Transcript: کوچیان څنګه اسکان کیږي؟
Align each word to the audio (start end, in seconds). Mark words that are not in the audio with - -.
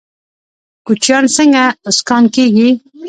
کوچیان 0.85 1.23
څنګه 1.35 1.63
اسکان 1.89 2.23
کیږي؟ 2.35 2.69